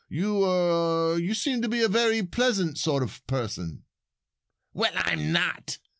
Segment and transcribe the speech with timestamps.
[0.09, 3.83] You er you seem to be a very pleasant sort of person."
[4.73, 5.77] "Well, I'm not!"